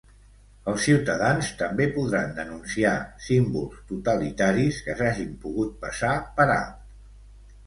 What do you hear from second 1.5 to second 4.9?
també podran denunciar símbols totalitaris